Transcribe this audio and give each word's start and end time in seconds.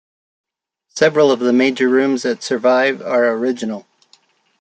Several 0.95 1.31
of 1.31 1.39
the 1.39 1.53
major 1.53 1.87
rooms 1.87 2.23
that 2.23 2.41
survive 2.41 3.03
are 3.03 3.29
original. 3.33 3.85